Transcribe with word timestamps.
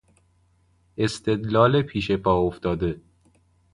استدلال 0.97 1.81
پیش 1.81 2.11
پا 2.11 2.39
افتاده 2.39 3.01